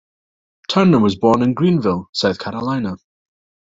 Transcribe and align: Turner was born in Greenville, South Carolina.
Turner 0.67 0.97
was 0.97 1.15
born 1.15 1.43
in 1.43 1.53
Greenville, 1.53 2.09
South 2.11 2.39
Carolina. 2.39 2.97